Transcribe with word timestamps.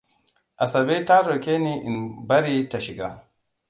Asabe 0.65 0.95
ta 1.07 1.17
roke 1.27 1.53
ni 1.63 1.73
in 1.87 1.95
bari 2.27 2.55
ta 2.71 2.77
shiga. 2.85 3.09